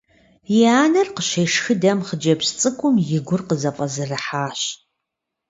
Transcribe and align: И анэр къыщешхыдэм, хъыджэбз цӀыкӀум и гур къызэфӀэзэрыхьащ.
И 0.57 0.57
анэр 0.81 1.07
къыщешхыдэм, 1.15 1.99
хъыджэбз 2.07 2.47
цӀыкӀум 2.59 2.95
и 3.17 3.19
гур 3.27 3.41
къызэфӀэзэрыхьащ. 3.47 4.61